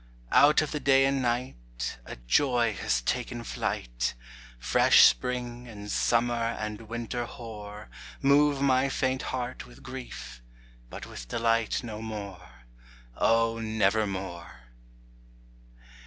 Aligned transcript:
Out 0.31 0.63
of 0.63 0.71
the 0.71 0.79
day 0.79 1.05
and 1.05 1.21
night 1.21 1.99
A 2.05 2.15
joy 2.15 2.73
has 2.73 3.03
taken 3.03 3.43
flight: 3.43 4.15
Fresh 4.57 5.03
spring, 5.03 5.67
and 5.67 5.91
summer, 5.91 6.33
and 6.57 6.89
winter 6.89 7.25
hoar 7.25 7.87
Move 8.19 8.63
my 8.63 8.89
faint 8.89 9.21
heart 9.21 9.67
with 9.67 9.83
grief, 9.83 10.41
but 10.89 11.05
with 11.05 11.27
delight 11.27 11.83
No 11.83 12.01
more, 12.01 12.65
O 13.17 13.59
nevermore! 13.59 14.61